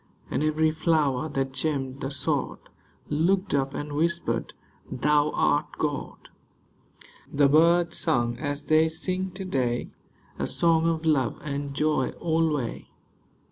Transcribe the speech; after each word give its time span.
And 0.31 0.41
every 0.41 0.71
flower 0.71 1.29
that 1.29 1.53
gemmed 1.53 2.01
the 2.01 2.09
sod 2.09 2.57
Looked 3.07 3.53
up 3.53 3.75
and 3.75 3.93
whispered," 3.93 4.55
Thou 5.03 5.29
art 5.35 5.67
God." 5.77 6.29
The 7.31 7.47
birds 7.47 7.99
sung 7.99 8.35
as 8.39 8.65
they 8.65 8.89
sing 8.89 9.29
to 9.35 9.45
day, 9.45 9.91
A 10.39 10.47
song 10.47 10.89
of 10.89 11.05
love 11.05 11.39
and 11.43 11.75
joy 11.75 12.13
alway. 12.19 12.87